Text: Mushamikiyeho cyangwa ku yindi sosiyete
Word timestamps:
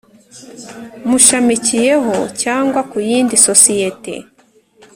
Mushamikiyeho 1.07 2.15
cyangwa 2.41 2.79
ku 2.89 2.97
yindi 3.07 3.35
sosiyete 3.47 4.13